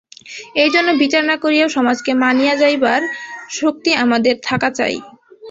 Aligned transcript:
এইজন্য 0.55 0.89
বিচার 1.01 1.23
না 1.25 1.35
করিয়াও 1.43 1.73
সমাজকে 1.77 2.11
মানিয়া 2.23 2.53
যাইবার 2.55 3.01
শক্তি 3.51 3.91
আমাদের 4.03 4.35
থাকা 4.47 4.69
চাই। 4.77 4.95